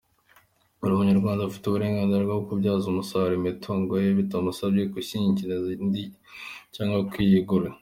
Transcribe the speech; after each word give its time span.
Buri 0.79 0.93
munyarwanda 0.97 1.41
afite 1.43 1.63
uburenganzira 1.65 2.21
bwo 2.27 2.39
kubyaza 2.47 2.85
umusaruro 2.87 3.35
imitungo 3.39 3.91
ye 4.03 4.09
bitamusabye 4.19 4.83
kwishyingikiriza 4.91 5.67
undi 5.83 6.03
cyangwa 6.75 6.97
kwigura. 7.11 7.69